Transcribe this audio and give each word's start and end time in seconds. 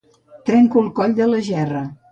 Trenco 0.51 0.83
el 0.87 0.91
coll 1.01 1.15
de 1.21 1.31
la 1.35 1.47
gerra. 1.51 1.89